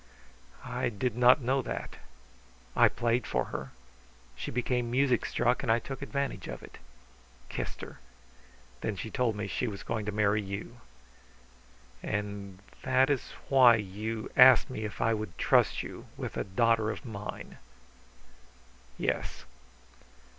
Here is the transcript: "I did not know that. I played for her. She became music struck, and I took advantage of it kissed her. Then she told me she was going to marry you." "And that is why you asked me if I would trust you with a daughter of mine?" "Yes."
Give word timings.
"I 0.65 0.89
did 0.89 1.15
not 1.15 1.41
know 1.43 1.61
that. 1.61 1.97
I 2.75 2.87
played 2.89 3.27
for 3.27 3.45
her. 3.53 3.69
She 4.35 4.49
became 4.49 4.89
music 4.89 5.27
struck, 5.27 5.61
and 5.61 5.71
I 5.71 5.77
took 5.77 6.01
advantage 6.01 6.47
of 6.47 6.63
it 6.63 6.79
kissed 7.49 7.81
her. 7.81 7.99
Then 8.81 8.95
she 8.95 9.11
told 9.11 9.35
me 9.35 9.45
she 9.45 9.67
was 9.67 9.83
going 9.83 10.07
to 10.07 10.11
marry 10.11 10.41
you." 10.41 10.77
"And 12.01 12.57
that 12.81 13.11
is 13.11 13.25
why 13.47 13.75
you 13.75 14.31
asked 14.35 14.71
me 14.71 14.85
if 14.85 15.01
I 15.01 15.13
would 15.13 15.37
trust 15.37 15.83
you 15.83 16.07
with 16.17 16.35
a 16.35 16.43
daughter 16.45 16.89
of 16.89 17.05
mine?" 17.05 17.59
"Yes." 18.97 19.45